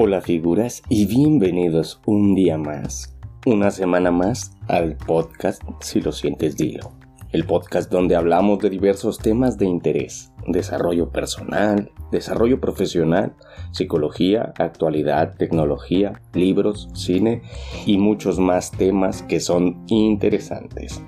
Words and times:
Hola 0.00 0.20
figuras 0.20 0.80
y 0.88 1.06
bienvenidos 1.06 2.00
un 2.06 2.36
día 2.36 2.56
más, 2.56 3.18
una 3.44 3.72
semana 3.72 4.12
más 4.12 4.56
al 4.68 4.96
podcast 4.96 5.60
Si 5.80 6.00
lo 6.00 6.12
sientes 6.12 6.56
dilo. 6.56 6.92
El 7.32 7.44
podcast 7.44 7.90
donde 7.90 8.14
hablamos 8.14 8.60
de 8.60 8.70
diversos 8.70 9.18
temas 9.18 9.58
de 9.58 9.66
interés, 9.66 10.32
desarrollo 10.46 11.10
personal, 11.10 11.90
desarrollo 12.12 12.60
profesional, 12.60 13.34
psicología, 13.72 14.52
actualidad, 14.60 15.34
tecnología, 15.36 16.22
libros, 16.32 16.88
cine 16.94 17.42
y 17.84 17.98
muchos 17.98 18.38
más 18.38 18.70
temas 18.70 19.22
que 19.22 19.40
son 19.40 19.82
interesantes. 19.88 21.02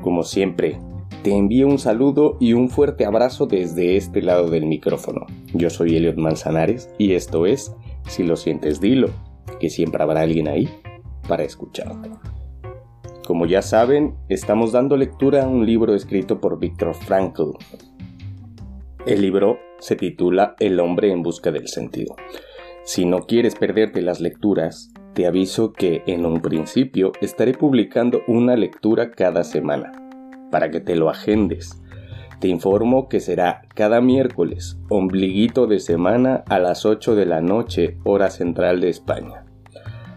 Como 0.00 0.22
siempre, 0.22 0.78
te 1.22 1.36
envío 1.36 1.66
un 1.66 1.78
saludo 1.78 2.36
y 2.40 2.54
un 2.54 2.70
fuerte 2.70 3.04
abrazo 3.04 3.46
desde 3.46 3.96
este 3.96 4.22
lado 4.22 4.48
del 4.48 4.66
micrófono. 4.66 5.26
Yo 5.52 5.68
soy 5.68 5.96
Eliot 5.96 6.16
Manzanares 6.16 6.90
y 6.98 7.12
esto 7.12 7.46
es 7.46 7.74
Si 8.08 8.22
lo 8.22 8.36
sientes 8.36 8.80
dilo, 8.80 9.10
que 9.60 9.68
siempre 9.68 10.02
habrá 10.02 10.22
alguien 10.22 10.48
ahí 10.48 10.68
para 11.28 11.44
escucharte. 11.44 12.10
Como 13.26 13.46
ya 13.46 13.62
saben, 13.62 14.14
estamos 14.28 14.72
dando 14.72 14.96
lectura 14.96 15.44
a 15.44 15.46
un 15.46 15.66
libro 15.66 15.94
escrito 15.94 16.40
por 16.40 16.58
Viktor 16.58 16.94
Frankl. 16.94 17.52
El 19.06 19.20
libro 19.20 19.58
se 19.78 19.96
titula 19.96 20.56
El 20.58 20.80
hombre 20.80 21.12
en 21.12 21.22
busca 21.22 21.52
del 21.52 21.68
sentido. 21.68 22.16
Si 22.84 23.04
no 23.04 23.26
quieres 23.26 23.54
perderte 23.54 24.00
las 24.00 24.20
lecturas, 24.20 24.92
te 25.14 25.26
aviso 25.26 25.72
que 25.72 26.02
en 26.06 26.24
un 26.24 26.40
principio 26.40 27.12
estaré 27.20 27.52
publicando 27.52 28.22
una 28.26 28.56
lectura 28.56 29.10
cada 29.10 29.44
semana 29.44 30.09
para 30.50 30.70
que 30.70 30.80
te 30.80 30.96
lo 30.96 31.10
agendes. 31.10 31.80
Te 32.40 32.48
informo 32.48 33.08
que 33.08 33.20
será 33.20 33.62
cada 33.74 34.00
miércoles, 34.00 34.78
ombliguito 34.88 35.66
de 35.66 35.78
semana 35.78 36.42
a 36.48 36.58
las 36.58 36.86
8 36.86 37.14
de 37.14 37.26
la 37.26 37.40
noche, 37.40 37.98
hora 38.04 38.30
central 38.30 38.80
de 38.80 38.88
España. 38.88 39.44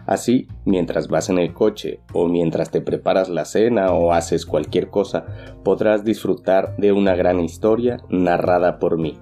Así, 0.06 0.48
mientras 0.64 1.08
vas 1.08 1.30
en 1.30 1.38
el 1.38 1.54
coche 1.54 2.00
o 2.12 2.28
mientras 2.28 2.70
te 2.70 2.80
preparas 2.80 3.28
la 3.28 3.44
cena 3.44 3.92
o 3.92 4.12
haces 4.12 4.44
cualquier 4.44 4.88
cosa, 4.88 5.24
podrás 5.62 6.04
disfrutar 6.04 6.76
de 6.76 6.92
una 6.92 7.14
gran 7.14 7.40
historia 7.40 7.98
narrada 8.10 8.78
por 8.78 8.98
mí. 8.98 9.18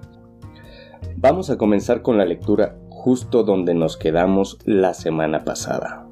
Vamos 1.15 1.49
a 1.49 1.57
comenzar 1.57 2.01
con 2.01 2.17
la 2.17 2.25
lectura 2.25 2.75
justo 2.89 3.43
donde 3.43 3.73
nos 3.73 3.97
quedamos 3.97 4.57
la 4.65 4.93
semana 4.93 5.43
pasada. 5.43 6.02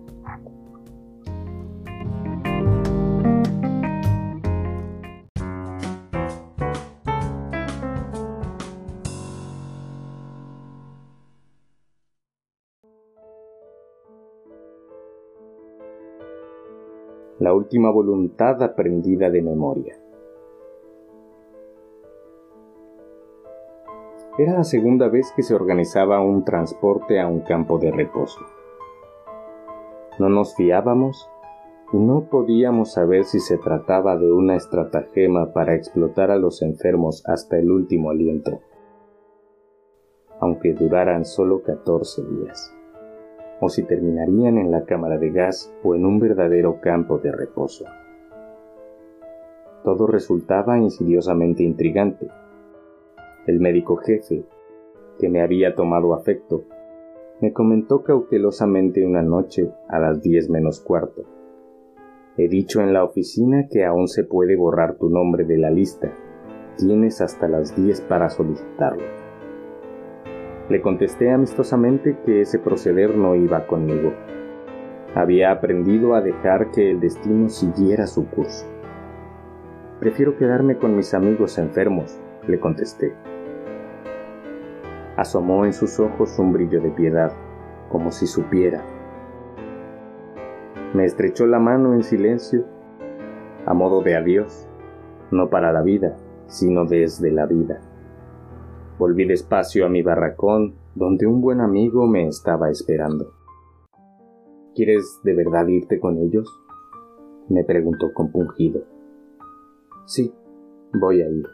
La 17.41 17.55
última 17.55 17.89
voluntad 17.89 18.61
aprendida 18.61 19.31
de 19.31 19.41
memoria. 19.41 19.97
Era 24.37 24.53
la 24.53 24.63
segunda 24.63 25.07
vez 25.09 25.33
que 25.35 25.41
se 25.41 25.55
organizaba 25.55 26.21
un 26.21 26.45
transporte 26.45 27.19
a 27.19 27.27
un 27.27 27.39
campo 27.39 27.79
de 27.79 27.89
reposo. 27.89 28.39
No 30.19 30.29
nos 30.29 30.55
fiábamos 30.55 31.27
y 31.91 31.97
no 31.97 32.27
podíamos 32.29 32.93
saber 32.93 33.23
si 33.23 33.39
se 33.39 33.57
trataba 33.57 34.17
de 34.17 34.31
una 34.31 34.55
estratagema 34.55 35.51
para 35.51 35.73
explotar 35.73 36.29
a 36.29 36.37
los 36.37 36.61
enfermos 36.61 37.27
hasta 37.27 37.57
el 37.57 37.71
último 37.71 38.11
aliento, 38.11 38.59
aunque 40.39 40.73
duraran 40.73 41.25
solo 41.25 41.63
14 41.63 42.21
días 42.23 42.71
o 43.61 43.69
si 43.69 43.83
terminarían 43.83 44.57
en 44.57 44.71
la 44.71 44.83
cámara 44.85 45.17
de 45.17 45.29
gas 45.29 45.71
o 45.83 45.95
en 45.95 46.05
un 46.05 46.19
verdadero 46.19 46.81
campo 46.81 47.19
de 47.19 47.31
reposo. 47.31 47.85
Todo 49.83 50.07
resultaba 50.07 50.77
insidiosamente 50.79 51.63
intrigante. 51.63 52.27
El 53.45 53.59
médico 53.59 53.97
jefe, 53.97 54.43
que 55.19 55.29
me 55.29 55.41
había 55.41 55.75
tomado 55.75 56.15
afecto, 56.15 56.65
me 57.39 57.53
comentó 57.53 58.03
cautelosamente 58.03 59.05
una 59.05 59.21
noche 59.21 59.71
a 59.87 59.99
las 59.99 60.21
diez 60.21 60.49
menos 60.49 60.79
cuarto. 60.79 61.23
He 62.37 62.47
dicho 62.47 62.81
en 62.81 62.93
la 62.93 63.03
oficina 63.03 63.67
que 63.69 63.85
aún 63.85 64.07
se 64.07 64.23
puede 64.23 64.55
borrar 64.55 64.97
tu 64.97 65.09
nombre 65.09 65.43
de 65.43 65.57
la 65.57 65.69
lista. 65.69 66.11
Tienes 66.77 67.21
hasta 67.21 67.47
las 67.47 67.75
diez 67.75 68.01
para 68.01 68.29
solicitarlo. 68.29 69.20
Le 70.71 70.81
contesté 70.81 71.29
amistosamente 71.29 72.17
que 72.25 72.39
ese 72.39 72.57
proceder 72.57 73.17
no 73.17 73.35
iba 73.35 73.67
conmigo. 73.67 74.13
Había 75.13 75.51
aprendido 75.51 76.15
a 76.15 76.21
dejar 76.21 76.71
que 76.71 76.91
el 76.91 77.01
destino 77.01 77.49
siguiera 77.49 78.07
su 78.07 78.29
curso. 78.29 78.65
Prefiero 79.99 80.37
quedarme 80.37 80.77
con 80.77 80.95
mis 80.95 81.13
amigos 81.13 81.57
enfermos, 81.57 82.17
le 82.47 82.57
contesté. 82.57 83.13
Asomó 85.17 85.65
en 85.65 85.73
sus 85.73 85.99
ojos 85.99 86.39
un 86.39 86.53
brillo 86.53 86.79
de 86.79 86.91
piedad, 86.91 87.33
como 87.89 88.09
si 88.13 88.25
supiera. 88.25 88.81
Me 90.93 91.03
estrechó 91.03 91.47
la 91.47 91.59
mano 91.59 91.95
en 91.95 92.03
silencio, 92.03 92.63
a 93.65 93.73
modo 93.73 94.03
de 94.03 94.15
adiós, 94.15 94.69
no 95.31 95.49
para 95.49 95.73
la 95.73 95.81
vida, 95.81 96.15
sino 96.47 96.85
desde 96.85 97.29
la 97.29 97.45
vida. 97.45 97.81
Volví 99.01 99.25
despacio 99.25 99.87
a 99.87 99.89
mi 99.89 100.03
barracón, 100.03 100.75
donde 100.93 101.25
un 101.25 101.41
buen 101.41 101.59
amigo 101.59 102.05
me 102.05 102.27
estaba 102.27 102.69
esperando. 102.69 103.33
¿Quieres 104.75 105.19
de 105.23 105.33
verdad 105.33 105.65
irte 105.69 105.99
con 105.99 106.19
ellos? 106.19 106.47
me 107.49 107.63
preguntó 107.63 108.13
compungido. 108.13 108.83
Sí, 110.05 110.31
voy 110.93 111.23
a 111.23 111.29
ir. 111.31 111.47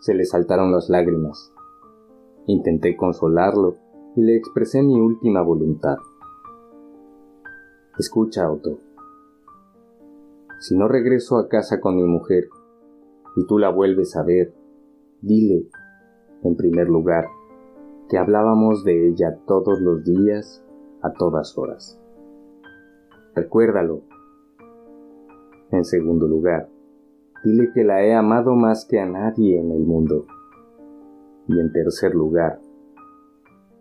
Se 0.00 0.14
le 0.14 0.24
saltaron 0.24 0.72
las 0.72 0.88
lágrimas. 0.88 1.52
Intenté 2.46 2.96
consolarlo 2.96 3.76
y 4.16 4.22
le 4.22 4.34
expresé 4.34 4.82
mi 4.82 5.00
última 5.00 5.42
voluntad. 5.42 5.94
Escucha, 8.00 8.50
Otto. 8.50 8.80
Si 10.58 10.76
no 10.76 10.88
regreso 10.88 11.38
a 11.38 11.48
casa 11.48 11.80
con 11.80 11.94
mi 11.94 12.02
mujer 12.02 12.48
y 13.36 13.46
tú 13.46 13.60
la 13.60 13.70
vuelves 13.70 14.16
a 14.16 14.24
ver, 14.24 14.52
dile 15.22 15.68
en 16.46 16.56
primer 16.56 16.88
lugar, 16.88 17.28
que 18.08 18.18
hablábamos 18.18 18.84
de 18.84 19.08
ella 19.08 19.38
todos 19.46 19.80
los 19.80 20.04
días, 20.04 20.64
a 21.02 21.12
todas 21.12 21.56
horas. 21.58 22.00
Recuérdalo. 23.34 24.02
En 25.70 25.84
segundo 25.84 26.26
lugar, 26.26 26.68
dile 27.44 27.70
que 27.74 27.84
la 27.84 28.04
he 28.04 28.14
amado 28.14 28.54
más 28.54 28.86
que 28.86 29.00
a 29.00 29.06
nadie 29.06 29.60
en 29.60 29.72
el 29.72 29.84
mundo. 29.84 30.26
Y 31.48 31.60
en 31.60 31.72
tercer 31.72 32.14
lugar, 32.14 32.60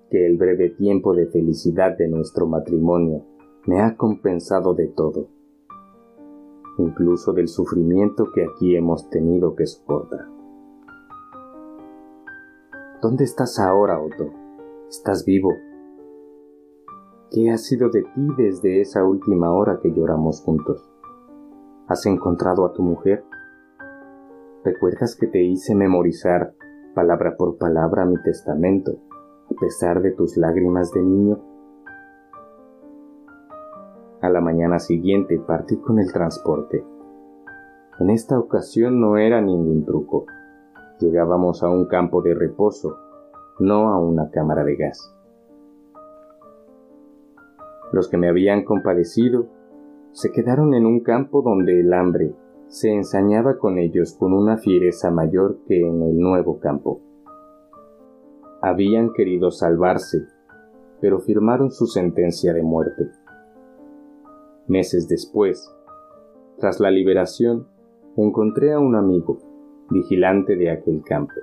que 0.09 0.25
el 0.25 0.37
breve 0.37 0.69
tiempo 0.71 1.13
de 1.13 1.27
felicidad 1.27 1.97
de 1.97 2.07
nuestro 2.07 2.47
matrimonio 2.47 3.23
me 3.65 3.81
ha 3.81 3.95
compensado 3.95 4.73
de 4.75 4.87
todo, 4.87 5.27
incluso 6.77 7.33
del 7.33 7.47
sufrimiento 7.47 8.31
que 8.33 8.43
aquí 8.43 8.75
hemos 8.75 9.09
tenido 9.09 9.55
que 9.55 9.65
soportar. 9.65 10.34
¿Dónde 13.05 13.23
estás 13.23 13.59
ahora, 13.59 14.01
Otto? 14.01 14.31
¿Estás 14.89 15.25
vivo? 15.25 15.53
¿Qué 17.29 17.51
ha 17.51 17.57
sido 17.59 17.91
de 17.91 18.01
ti 18.01 18.27
desde 18.35 18.81
esa 18.81 19.03
última 19.03 19.53
hora 19.53 19.77
que 19.79 19.93
lloramos 19.93 20.41
juntos? 20.41 20.91
¿Has 21.87 22.07
encontrado 22.07 22.65
a 22.65 22.73
tu 22.73 22.81
mujer? 22.81 23.23
¿Recuerdas 24.63 25.15
que 25.15 25.27
te 25.27 25.43
hice 25.43 25.75
memorizar 25.75 26.55
palabra 26.95 27.37
por 27.37 27.59
palabra 27.59 28.05
mi 28.05 28.19
testamento, 28.23 28.97
a 29.51 29.53
pesar 29.53 30.01
de 30.01 30.09
tus 30.09 30.35
lágrimas 30.35 30.91
de 30.91 31.03
niño? 31.03 31.39
A 34.19 34.29
la 34.31 34.41
mañana 34.41 34.79
siguiente 34.79 35.39
partí 35.45 35.77
con 35.77 35.99
el 35.99 36.11
transporte. 36.11 36.83
En 37.99 38.09
esta 38.09 38.39
ocasión 38.39 38.99
no 38.99 39.19
era 39.19 39.41
ningún 39.41 39.85
truco. 39.85 40.25
Llegábamos 40.99 41.61
a 41.61 41.67
un 41.67 41.87
campo 41.87 42.21
de 42.21 42.33
reposo, 42.33 43.04
no 43.59 43.89
a 43.89 43.99
una 43.99 44.29
cámara 44.31 44.63
de 44.63 44.75
gas. 44.75 45.13
Los 47.91 48.09
que 48.09 48.17
me 48.17 48.27
habían 48.27 48.63
compadecido 48.63 49.47
se 50.11 50.31
quedaron 50.31 50.73
en 50.73 50.85
un 50.85 51.01
campo 51.01 51.41
donde 51.41 51.79
el 51.79 51.93
hambre 51.93 52.33
se 52.67 52.93
ensañaba 52.93 53.57
con 53.57 53.77
ellos 53.77 54.15
con 54.19 54.33
una 54.33 54.57
fiereza 54.57 55.11
mayor 55.11 55.59
que 55.67 55.79
en 55.79 56.01
el 56.01 56.17
nuevo 56.17 56.59
campo. 56.59 57.01
Habían 58.61 59.13
querido 59.13 59.51
salvarse, 59.51 60.25
pero 60.99 61.19
firmaron 61.19 61.71
su 61.71 61.85
sentencia 61.85 62.53
de 62.53 62.63
muerte. 62.63 63.11
Meses 64.67 65.07
después, 65.07 65.71
tras 66.57 66.79
la 66.79 66.89
liberación, 66.89 67.67
encontré 68.17 68.73
a 68.73 68.79
un 68.79 68.95
amigo 68.95 69.37
vigilante 69.89 70.55
de 70.55 70.71
aquel 70.71 71.03
campo. 71.03 71.33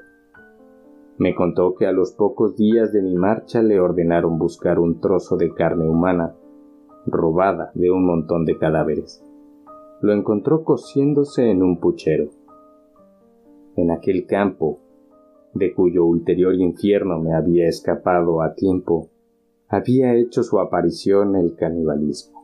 Me 1.19 1.35
contó 1.35 1.75
que 1.75 1.87
a 1.87 1.93
los 1.93 2.13
pocos 2.13 2.57
días 2.57 2.93
de 2.93 3.03
mi 3.03 3.15
marcha 3.15 3.63
le 3.63 3.79
ordenaron 3.79 4.39
buscar 4.39 4.79
un 4.79 5.01
trozo 5.01 5.37
de 5.37 5.53
carne 5.53 5.89
humana, 5.89 6.35
robada 7.07 7.71
de 7.75 7.91
un 7.91 8.07
montón 8.07 8.45
de 8.45 8.59
cadáveres. 8.59 9.25
Lo 10.01 10.13
encontró 10.13 10.65
cociéndose 10.65 11.51
en 11.51 11.63
un 11.63 11.79
puchero. 11.79 12.31
En 13.77 13.91
aquel 13.91 14.27
campo, 14.27 14.81
de 15.55 15.75
cuyo 15.75 16.05
ulterior 16.05 16.55
infierno 16.55 17.21
me 17.21 17.35
había 17.35 17.69
escapado 17.69 18.43
a 18.43 18.55
tiempo, 18.55 19.11
había 19.69 20.15
hecho 20.15 20.43
su 20.43 20.59
aparición 20.59 21.37
el 21.37 21.55
canibalismo. 21.57 22.43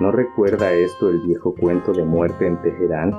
¿No 0.00 0.12
recuerda 0.12 0.72
esto 0.72 1.08
el 1.08 1.20
viejo 1.20 1.54
cuento 1.54 1.92
de 1.92 2.04
muerte 2.04 2.46
en 2.46 2.60
Teherán? 2.60 3.12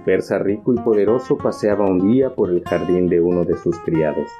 Un 0.00 0.04
persa 0.06 0.38
rico 0.38 0.72
y 0.72 0.78
poderoso 0.78 1.36
paseaba 1.36 1.84
un 1.84 1.98
día 2.10 2.34
por 2.34 2.48
el 2.48 2.64
jardín 2.64 3.10
de 3.10 3.20
uno 3.20 3.44
de 3.44 3.54
sus 3.58 3.78
criados. 3.80 4.30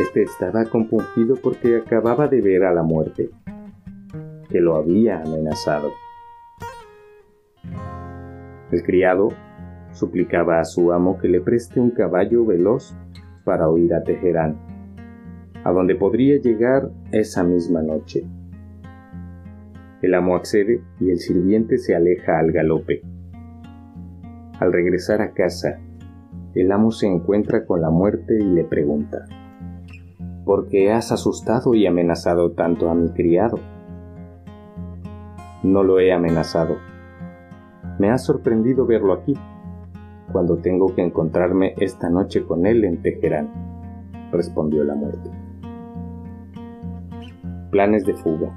Este 0.00 0.22
estaba 0.22 0.64
compungido 0.66 1.34
porque 1.34 1.76
acababa 1.76 2.28
de 2.28 2.40
ver 2.40 2.62
a 2.62 2.72
la 2.72 2.84
muerte, 2.84 3.30
que 4.48 4.60
lo 4.60 4.76
había 4.76 5.22
amenazado. 5.22 5.90
El 8.70 8.84
criado 8.84 9.30
suplicaba 9.90 10.60
a 10.60 10.64
su 10.64 10.92
amo 10.92 11.18
que 11.18 11.26
le 11.26 11.40
preste 11.40 11.80
un 11.80 11.90
caballo 11.90 12.46
veloz 12.46 12.94
para 13.42 13.68
huir 13.68 13.92
a 13.92 14.04
Teherán, 14.04 14.56
a 15.64 15.72
donde 15.72 15.96
podría 15.96 16.40
llegar 16.40 16.92
esa 17.10 17.42
misma 17.42 17.82
noche. 17.82 18.24
El 20.00 20.14
amo 20.14 20.36
accede 20.36 20.80
y 21.00 21.10
el 21.10 21.18
sirviente 21.18 21.78
se 21.78 21.96
aleja 21.96 22.38
al 22.38 22.52
galope. 22.52 23.15
Al 24.58 24.72
regresar 24.72 25.20
a 25.20 25.32
casa, 25.32 25.78
el 26.54 26.72
amo 26.72 26.90
se 26.90 27.06
encuentra 27.06 27.66
con 27.66 27.82
la 27.82 27.90
muerte 27.90 28.38
y 28.40 28.44
le 28.44 28.64
pregunta, 28.64 29.26
¿por 30.46 30.68
qué 30.68 30.92
has 30.92 31.12
asustado 31.12 31.74
y 31.74 31.86
amenazado 31.86 32.52
tanto 32.52 32.88
a 32.88 32.94
mi 32.94 33.10
criado? 33.10 33.58
No 35.62 35.82
lo 35.82 36.00
he 36.00 36.10
amenazado. 36.10 36.76
Me 37.98 38.10
ha 38.10 38.16
sorprendido 38.16 38.86
verlo 38.86 39.12
aquí, 39.12 39.34
cuando 40.32 40.56
tengo 40.56 40.94
que 40.94 41.02
encontrarme 41.02 41.74
esta 41.76 42.08
noche 42.08 42.44
con 42.44 42.64
él 42.64 42.84
en 42.84 43.02
Teherán, 43.02 43.50
respondió 44.32 44.84
la 44.84 44.94
muerte. 44.94 45.30
Planes 47.70 48.06
de 48.06 48.14
fuga. 48.14 48.54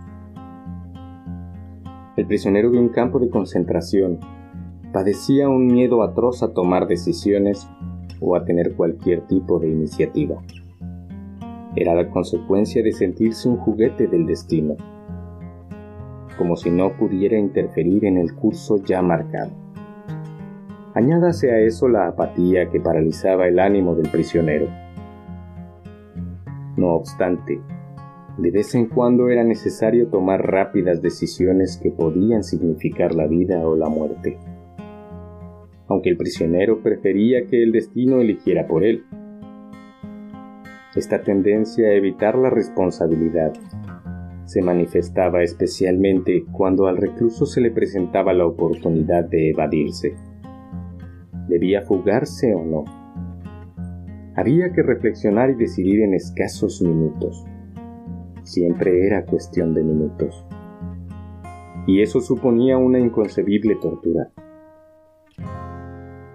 El 2.16 2.26
prisionero 2.26 2.72
de 2.72 2.80
un 2.80 2.90
campo 2.90 3.20
de 3.20 3.30
concentración 3.30 4.20
padecía 5.00 5.48
un 5.48 5.68
miedo 5.68 6.04
atroz 6.04 6.44
a 6.44 6.52
tomar 6.52 6.86
decisiones 6.86 7.70
o 8.20 8.36
a 8.36 8.44
tener 8.44 8.76
cualquier 8.76 9.22
tipo 9.28 9.58
de 9.58 9.70
iniciativa. 9.70 10.42
Era 11.74 11.96
la 11.96 12.10
consecuencia 12.10 12.84
de 12.84 12.92
sentirse 12.92 13.48
un 13.48 13.56
juguete 13.56 14.08
del 14.08 14.26
destino, 14.26 14.76
como 16.38 16.58
si 16.58 16.70
no 16.70 16.98
pudiera 16.98 17.38
interferir 17.38 18.04
en 18.04 18.18
el 18.18 18.36
curso 18.36 18.84
ya 18.84 19.02
marcado. 19.02 19.52
Añádase 20.96 21.50
a 21.54 21.60
eso 21.60 21.88
la 21.88 22.10
apatía 22.10 22.70
que 22.70 22.82
paralizaba 22.82 23.48
el 23.48 23.58
ánimo 23.58 23.96
del 23.96 24.12
prisionero. 24.12 24.68
No 26.76 26.90
obstante, 26.90 27.62
de 28.38 28.52
vez 28.52 28.76
en 28.76 28.88
cuando 28.88 29.30
era 29.30 29.46
necesario 29.46 30.10
tomar 30.10 30.46
rápidas 30.46 31.02
decisiones 31.02 31.78
que 31.78 31.90
podían 31.90 32.44
significar 32.44 33.16
la 33.16 33.28
vida 33.28 33.66
o 33.66 33.78
la 33.78 33.88
muerte. 33.88 34.38
Aunque 35.90 36.10
el 36.10 36.18
prisionero 36.18 36.82
prefería 36.82 37.46
que 37.46 37.62
el 37.62 37.74
destino 37.74 38.22
eligiera 38.22 38.68
por 38.68 38.86
él. 38.86 39.04
Esta 40.96 41.22
tendencia 41.22 41.90
a 41.90 41.94
evitar 41.94 42.38
la 42.38 42.50
responsabilidad 42.50 43.54
se 44.46 44.62
manifestaba 44.62 45.44
especialmente 45.44 46.46
cuando 46.52 46.88
al 46.88 46.98
recluso 46.98 47.46
se 47.46 47.62
le 47.62 47.70
presentaba 47.70 48.34
la 48.34 48.46
oportunidad 48.48 49.26
de 49.26 49.50
evadirse 49.50 50.16
debía 51.50 51.82
fugarse 51.82 52.54
o 52.54 52.64
no. 52.64 52.86
Había 54.36 54.72
que 54.72 54.84
reflexionar 54.84 55.50
y 55.50 55.56
decidir 55.56 56.02
en 56.02 56.14
escasos 56.14 56.82
minutos. 56.82 57.44
Siempre 58.44 59.06
era 59.06 59.26
cuestión 59.26 59.74
de 59.74 59.84
minutos. 59.84 60.46
Y 61.88 62.02
eso 62.02 62.22
suponía 62.22 62.78
una 62.78 63.00
inconcebible 63.00 63.76
tortura. 63.76 64.32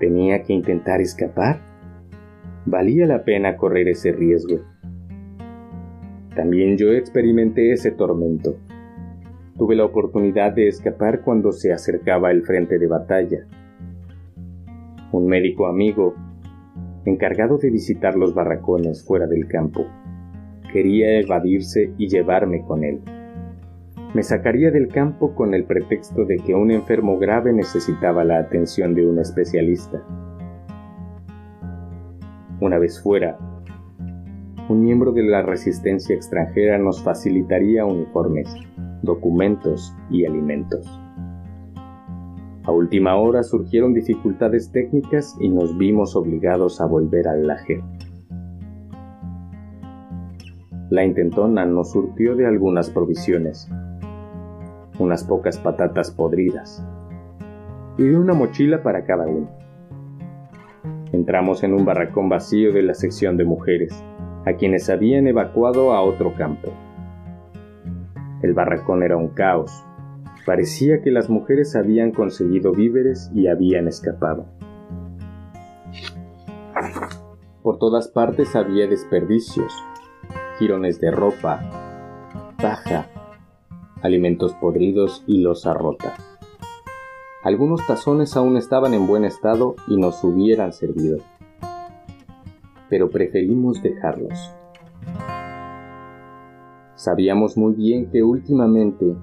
¿Tenía 0.04 0.42
que 0.42 0.52
intentar 0.52 1.00
escapar? 1.00 1.62
¿Valía 2.66 3.06
la 3.06 3.24
pena 3.24 3.56
correr 3.56 3.88
ese 3.88 4.12
riesgo? 4.12 4.60
También 6.36 6.76
yo 6.76 6.92
experimenté 6.92 7.72
ese 7.72 7.90
tormento. 7.90 8.58
Tuve 9.56 9.76
la 9.76 9.86
oportunidad 9.86 10.52
de 10.52 10.68
escapar 10.68 11.22
cuando 11.22 11.52
se 11.52 11.72
acercaba 11.72 12.32
el 12.32 12.42
frente 12.42 12.78
de 12.78 12.86
batalla 12.86 13.46
un 15.10 15.26
médico 15.26 15.68
amigo, 15.68 16.14
encargado 17.06 17.56
de 17.56 17.70
visitar 17.70 18.14
los 18.14 18.34
barracones 18.34 19.02
fuera 19.06 19.26
del 19.26 19.48
campo. 19.48 19.86
Quería 20.70 21.18
evadirse 21.18 21.94
y 21.96 22.08
llevarme 22.08 22.62
con 22.66 22.84
él. 22.84 23.00
Me 24.14 24.22
sacaría 24.22 24.70
del 24.70 24.86
campo 24.86 25.34
con 25.34 25.54
el 25.54 25.64
pretexto 25.64 26.24
de 26.24 26.36
que 26.36 26.54
un 26.54 26.70
enfermo 26.70 27.18
grave 27.18 27.52
necesitaba 27.52 28.22
la 28.22 28.38
atención 28.38 28.94
de 28.94 29.04
un 29.04 29.18
especialista. 29.18 30.04
Una 32.60 32.78
vez 32.78 33.02
fuera, 33.02 33.36
un 34.68 34.84
miembro 34.84 35.10
de 35.10 35.24
la 35.24 35.42
resistencia 35.42 36.14
extranjera 36.14 36.78
nos 36.78 37.02
facilitaría 37.02 37.84
uniformes, 37.84 38.54
documentos 39.02 39.92
y 40.08 40.24
alimentos. 40.24 40.86
A 42.62 42.70
última 42.70 43.16
hora 43.16 43.42
surgieron 43.42 43.94
dificultades 43.94 44.70
técnicas 44.70 45.36
y 45.40 45.48
nos 45.48 45.76
vimos 45.76 46.14
obligados 46.14 46.80
a 46.80 46.86
volver 46.86 47.26
al 47.26 47.48
laje. 47.48 47.82
La 50.90 51.04
intentona 51.04 51.66
nos 51.66 51.90
surtió 51.90 52.36
de 52.36 52.46
algunas 52.46 52.88
provisiones, 52.90 53.68
unas 54.98 55.24
pocas 55.24 55.58
patatas 55.58 56.10
podridas 56.10 56.84
y 57.98 58.04
una 58.04 58.34
mochila 58.34 58.82
para 58.82 59.04
cada 59.04 59.26
uno. 59.26 59.48
Entramos 61.12 61.62
en 61.62 61.74
un 61.74 61.84
barracón 61.84 62.28
vacío 62.28 62.72
de 62.72 62.82
la 62.82 62.94
sección 62.94 63.36
de 63.36 63.44
mujeres, 63.44 64.04
a 64.44 64.54
quienes 64.54 64.90
habían 64.90 65.26
evacuado 65.26 65.92
a 65.92 66.02
otro 66.02 66.34
campo. 66.34 66.72
El 68.42 68.52
barracón 68.52 69.02
era 69.02 69.16
un 69.16 69.28
caos, 69.28 69.84
Parecía 70.44 71.00
que 71.00 71.10
las 71.10 71.30
mujeres 71.30 71.74
habían 71.74 72.10
conseguido 72.10 72.72
víveres 72.72 73.30
y 73.34 73.46
habían 73.46 73.88
escapado. 73.88 74.44
Por 77.62 77.78
todas 77.78 78.08
partes 78.08 78.54
había 78.54 78.86
desperdicios, 78.86 79.72
jirones 80.58 81.00
de 81.00 81.10
ropa, 81.10 81.62
paja, 82.60 83.06
alimentos 84.04 84.52
podridos 84.52 85.24
y 85.26 85.40
losa 85.40 85.72
rota. 85.72 86.14
Algunos 87.42 87.86
tazones 87.86 88.36
aún 88.36 88.58
estaban 88.58 88.92
en 88.92 89.06
buen 89.06 89.24
estado 89.24 89.76
y 89.88 89.96
nos 89.96 90.22
hubieran 90.22 90.74
servido, 90.74 91.18
pero 92.90 93.08
preferimos 93.08 93.82
dejarlos. 93.82 94.52
Sabíamos 96.96 97.56
muy 97.56 97.72
bien 97.72 98.10
que 98.10 98.22
últimamente 98.22 99.16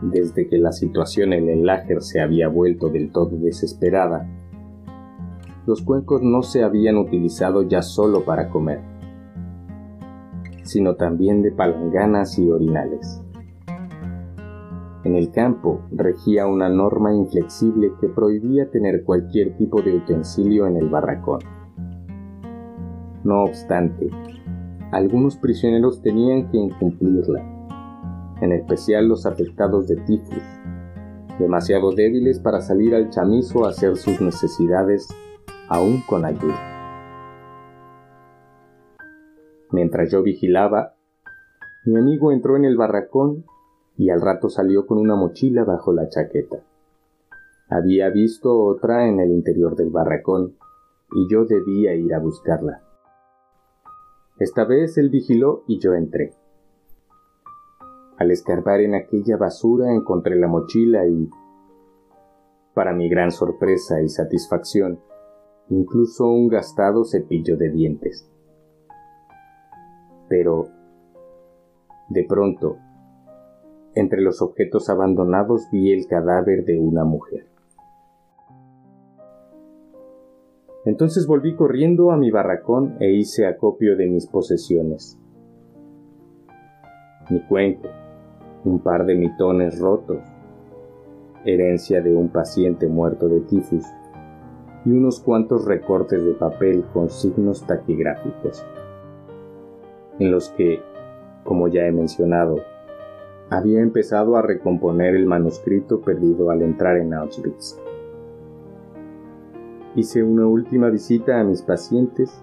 desde 0.00 0.48
que 0.48 0.56
la 0.56 0.72
situación 0.72 1.34
en 1.34 1.50
el 1.50 1.66
láger 1.66 2.00
se 2.00 2.22
había 2.22 2.48
vuelto 2.48 2.88
del 2.88 3.12
todo 3.12 3.36
desesperada. 3.36 4.26
Los 5.66 5.82
cuencos 5.82 6.22
no 6.22 6.42
se 6.42 6.64
habían 6.64 6.96
utilizado 6.96 7.62
ya 7.62 7.82
solo 7.82 8.24
para 8.24 8.48
comer, 8.48 8.80
sino 10.62 10.94
también 10.94 11.42
de 11.42 11.52
palanganas 11.52 12.38
y 12.38 12.50
orinales. 12.50 13.22
En 15.06 15.14
el 15.14 15.30
campo 15.30 15.82
regía 15.92 16.48
una 16.48 16.68
norma 16.68 17.14
inflexible 17.14 17.92
que 18.00 18.08
prohibía 18.08 18.68
tener 18.72 19.04
cualquier 19.04 19.56
tipo 19.56 19.80
de 19.80 19.94
utensilio 19.94 20.66
en 20.66 20.76
el 20.76 20.88
barracón. 20.88 21.38
No 23.22 23.44
obstante, 23.44 24.10
algunos 24.90 25.36
prisioneros 25.36 26.02
tenían 26.02 26.50
que 26.50 26.56
incumplirla 26.56 27.40
en 28.40 28.50
especial 28.50 29.06
los 29.06 29.26
afectados 29.26 29.86
de 29.86 29.94
tifus, 29.94 30.42
demasiado 31.38 31.92
débiles 31.92 32.40
para 32.40 32.60
salir 32.60 32.92
al 32.92 33.08
chamizo 33.10 33.64
a 33.64 33.68
hacer 33.68 33.96
sus 33.96 34.20
necesidades 34.20 35.06
aún 35.68 36.02
con 36.08 36.24
ayuda. 36.24 36.58
Mientras 39.70 40.10
yo 40.10 40.24
vigilaba, 40.24 40.96
mi 41.84 41.96
amigo 41.96 42.32
entró 42.32 42.56
en 42.56 42.64
el 42.64 42.76
barracón 42.76 43.44
y 43.96 44.10
al 44.10 44.20
rato 44.20 44.48
salió 44.48 44.86
con 44.86 44.98
una 44.98 45.16
mochila 45.16 45.64
bajo 45.64 45.92
la 45.92 46.08
chaqueta. 46.08 46.62
Había 47.68 48.10
visto 48.10 48.62
otra 48.62 49.08
en 49.08 49.20
el 49.20 49.30
interior 49.30 49.74
del 49.74 49.90
barracón 49.90 50.56
y 51.12 51.28
yo 51.30 51.44
debía 51.44 51.94
ir 51.94 52.14
a 52.14 52.18
buscarla. 52.18 52.82
Esta 54.38 54.64
vez 54.64 54.98
él 54.98 55.08
vigiló 55.08 55.64
y 55.66 55.78
yo 55.78 55.94
entré. 55.94 56.34
Al 58.18 58.30
escarbar 58.30 58.80
en 58.80 58.94
aquella 58.94 59.36
basura 59.36 59.92
encontré 59.92 60.36
la 60.36 60.48
mochila 60.48 61.06
y, 61.06 61.28
para 62.74 62.92
mi 62.92 63.08
gran 63.08 63.30
sorpresa 63.30 64.02
y 64.02 64.08
satisfacción, 64.08 65.00
incluso 65.68 66.28
un 66.28 66.48
gastado 66.48 67.04
cepillo 67.04 67.56
de 67.56 67.70
dientes. 67.70 68.30
Pero, 70.28 70.68
de 72.08 72.24
pronto, 72.24 72.78
entre 73.96 74.20
los 74.20 74.42
objetos 74.42 74.90
abandonados 74.90 75.68
vi 75.72 75.90
el 75.90 76.06
cadáver 76.06 76.64
de 76.64 76.78
una 76.78 77.04
mujer. 77.04 77.46
Entonces 80.84 81.26
volví 81.26 81.56
corriendo 81.56 82.12
a 82.12 82.16
mi 82.16 82.30
barracón 82.30 82.96
e 83.00 83.10
hice 83.10 83.46
acopio 83.46 83.96
de 83.96 84.06
mis 84.06 84.26
posesiones. 84.26 85.18
Mi 87.30 87.40
cuenco, 87.40 87.88
un 88.64 88.78
par 88.80 89.06
de 89.06 89.16
mitones 89.16 89.80
rotos, 89.80 90.20
herencia 91.44 92.02
de 92.02 92.14
un 92.14 92.28
paciente 92.28 92.86
muerto 92.88 93.28
de 93.28 93.40
tifus, 93.40 93.84
y 94.84 94.90
unos 94.90 95.20
cuantos 95.20 95.64
recortes 95.64 96.22
de 96.24 96.34
papel 96.34 96.84
con 96.92 97.08
signos 97.08 97.66
taquigráficos, 97.66 98.64
en 100.18 100.30
los 100.30 100.50
que, 100.50 100.80
como 101.42 101.66
ya 101.66 101.86
he 101.86 101.92
mencionado, 101.92 102.75
había 103.50 103.80
empezado 103.80 104.36
a 104.36 104.42
recomponer 104.42 105.14
el 105.14 105.26
manuscrito 105.26 106.00
perdido 106.00 106.50
al 106.50 106.62
entrar 106.62 106.96
en 106.96 107.14
Auschwitz. 107.14 107.78
Hice 109.94 110.22
una 110.22 110.46
última 110.46 110.90
visita 110.90 111.40
a 111.40 111.44
mis 111.44 111.62
pacientes 111.62 112.42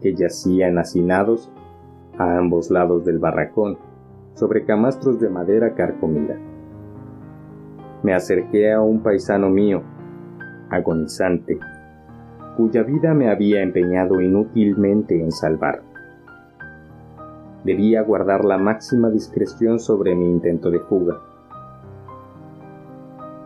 que 0.00 0.14
yacían 0.14 0.78
hacinados 0.78 1.52
a 2.16 2.36
ambos 2.38 2.70
lados 2.70 3.04
del 3.04 3.18
barracón, 3.18 3.78
sobre 4.34 4.64
camastros 4.64 5.20
de 5.20 5.28
madera 5.28 5.74
carcomida. 5.74 6.36
Me 8.02 8.14
acerqué 8.14 8.72
a 8.72 8.80
un 8.80 9.02
paisano 9.02 9.50
mío, 9.50 9.82
agonizante, 10.70 11.58
cuya 12.56 12.82
vida 12.82 13.14
me 13.14 13.30
había 13.30 13.62
empeñado 13.62 14.20
inútilmente 14.20 15.20
en 15.20 15.30
salvar. 15.30 15.82
Debía 17.64 18.02
guardar 18.02 18.44
la 18.44 18.58
máxima 18.58 19.10
discreción 19.10 19.78
sobre 19.78 20.14
mi 20.14 20.26
intento 20.26 20.70
de 20.70 20.80
fuga. 20.80 21.18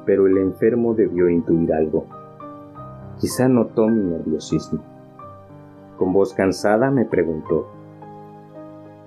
Pero 0.05 0.27
el 0.27 0.39
enfermo 0.39 0.95
debió 0.95 1.29
intuir 1.29 1.73
algo. 1.73 2.07
Quizá 3.19 3.49
notó 3.49 3.89
mi 3.89 4.03
nerviosismo. 4.03 4.81
Con 5.99 6.13
voz 6.13 6.35
cansada 6.35 6.91
me 6.91 7.05
preguntó, 7.05 7.69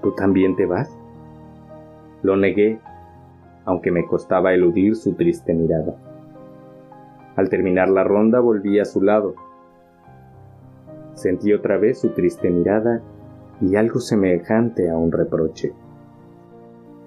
¿Tú 0.02 0.12
también 0.14 0.56
te 0.56 0.66
vas? 0.66 0.96
Lo 2.22 2.38
negué, 2.38 2.80
aunque 3.66 3.92
me 3.92 4.06
costaba 4.06 4.54
eludir 4.54 4.96
su 4.96 5.14
triste 5.14 5.54
mirada. 5.54 5.96
Al 7.36 7.50
terminar 7.50 7.90
la 7.90 8.04
ronda 8.04 8.40
volví 8.40 8.80
a 8.80 8.86
su 8.86 9.02
lado 9.02 9.36
Sentí 11.16 11.54
otra 11.54 11.78
vez 11.78 12.00
su 12.00 12.10
triste 12.10 12.50
mirada 12.50 13.02
y 13.62 13.76
algo 13.76 14.00
semejante 14.00 14.90
a 14.90 14.98
un 14.98 15.12
reproche. 15.12 15.74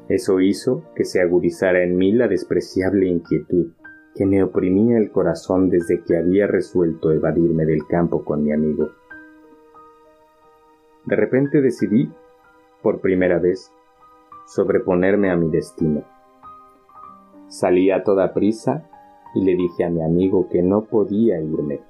Eso 0.09 0.41
hizo 0.41 0.85
que 0.95 1.05
se 1.05 1.21
agudizara 1.21 1.83
en 1.83 1.97
mí 1.97 2.13
la 2.13 2.29
despreciable 2.29 3.07
inquietud 3.07 3.73
que 4.15 4.27
me 4.27 4.43
oprimía 4.43 4.99
el 4.99 5.13
corazón 5.13 5.69
desde 5.69 6.03
que 6.03 6.17
había 6.17 6.47
resuelto 6.47 7.13
evadirme 7.13 7.65
del 7.67 7.87
campo 7.87 8.25
con 8.25 8.43
mi 8.43 8.53
amigo. 8.53 8.91
De 11.05 11.15
repente 11.15 11.61
decidí, 11.61 12.11
por 12.83 13.01
primera 13.01 13.39
vez, 13.39 13.71
sobreponerme 14.47 15.31
a 15.31 15.37
mi 15.37 15.51
destino. 15.51 16.05
Salí 17.49 17.91
a 17.91 18.03
toda 18.03 18.35
prisa 18.35 18.89
y 19.35 19.45
le 19.45 19.55
dije 19.55 19.85
a 19.85 19.91
mi 19.91 20.03
amigo 20.03 20.49
que 20.49 20.63
no 20.63 20.87
podía 20.87 21.41
irme 21.41 21.81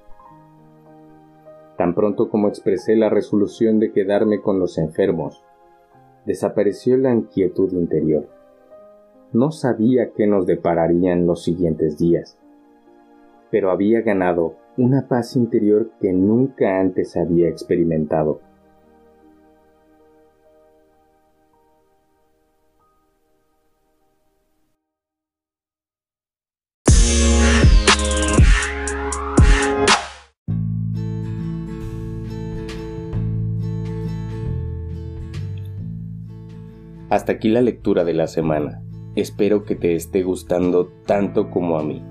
Tan 1.79 1.95
pronto 1.95 2.27
como 2.27 2.49
expresé 2.49 2.97
la 2.97 3.07
resolución 3.07 3.79
de 3.79 3.93
quedarme 3.93 4.41
con 4.41 4.59
los 4.59 4.77
enfermos, 4.77 5.45
desapareció 6.25 6.97
la 6.97 7.13
inquietud 7.13 7.71
interior. 7.71 8.27
No 9.31 9.51
sabía 9.51 10.11
qué 10.11 10.27
nos 10.27 10.45
depararían 10.45 11.25
los 11.25 11.41
siguientes 11.41 11.97
días, 11.97 12.37
pero 13.49 13.71
había 13.71 14.01
ganado 14.01 14.55
una 14.75 15.07
paz 15.07 15.37
interior 15.37 15.91
que 16.01 16.11
nunca 16.11 16.81
antes 16.81 17.15
había 17.15 17.47
experimentado. 17.47 18.41
Hasta 37.09 37.33
aquí 37.33 37.49
la 37.49 37.61
lectura 37.61 38.03
de 38.03 38.13
la 38.13 38.25
semana. 38.27 38.83
Espero 39.15 39.63
que 39.63 39.75
te 39.75 39.95
esté 39.95 40.21
gustando 40.21 40.91
tanto 41.07 41.49
como 41.49 41.79
a 41.79 41.83
mí. 41.83 42.03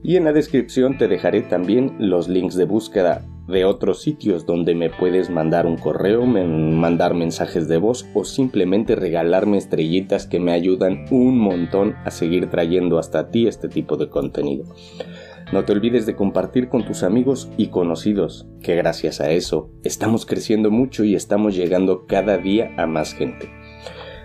y 0.02 0.16
en 0.16 0.24
la 0.24 0.32
descripción 0.32 0.96
te 0.96 1.06
dejaré 1.06 1.42
también 1.42 1.96
los 1.98 2.28
links 2.28 2.56
de 2.56 2.64
búsqueda 2.64 3.26
de 3.46 3.64
otros 3.64 4.00
sitios 4.00 4.44
donde 4.44 4.74
me 4.74 4.90
puedes 4.90 5.30
mandar 5.30 5.66
un 5.66 5.76
correo, 5.76 6.26
mandar 6.26 7.14
mensajes 7.14 7.68
de 7.68 7.78
voz 7.78 8.06
o 8.14 8.24
simplemente 8.24 8.96
regalarme 8.96 9.58
estrellitas 9.58 10.26
que 10.26 10.40
me 10.40 10.52
ayudan 10.52 11.04
un 11.10 11.38
montón 11.38 11.94
a 12.04 12.10
seguir 12.10 12.50
trayendo 12.50 12.98
hasta 12.98 13.30
ti 13.30 13.46
este 13.46 13.68
tipo 13.68 13.96
de 13.96 14.08
contenido. 14.08 14.64
No 15.52 15.64
te 15.64 15.72
olvides 15.72 16.06
de 16.06 16.16
compartir 16.16 16.68
con 16.68 16.84
tus 16.84 17.04
amigos 17.04 17.48
y 17.56 17.68
conocidos, 17.68 18.48
que 18.60 18.74
gracias 18.74 19.20
a 19.20 19.30
eso 19.30 19.70
estamos 19.84 20.26
creciendo 20.26 20.72
mucho 20.72 21.04
y 21.04 21.14
estamos 21.14 21.54
llegando 21.54 22.06
cada 22.06 22.38
día 22.38 22.72
a 22.76 22.86
más 22.86 23.14
gente. 23.14 23.48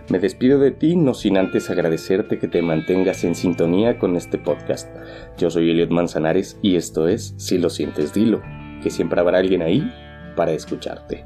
Me 0.10 0.18
despido 0.18 0.60
de 0.60 0.72
ti 0.72 0.96
no 0.96 1.14
sin 1.14 1.38
antes 1.38 1.70
agradecerte 1.70 2.40
que 2.40 2.48
te 2.48 2.64
mantengas 2.64 3.24
en 3.24 3.36
sintonía 3.36 4.00
con 4.00 4.18
este 4.18 4.40
podcast. 4.40 4.90
Yo 5.38 5.52
soy 5.52 5.70
Eliot 5.70 5.92
Manzanares 5.92 6.60
y 6.64 6.76
esto 6.76 7.08
es 7.08 7.36
Si 7.38 7.60
lo 7.60 7.70
sientes, 7.70 8.14
dilo 8.14 8.42
que 8.82 8.90
siempre 8.90 9.20
habrá 9.20 9.40
alguien 9.40 9.62
ahí 9.62 9.92
para 10.36 10.52
escucharte. 10.52 11.26